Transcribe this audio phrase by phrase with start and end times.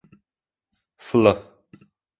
[1.07, 1.25] Fl.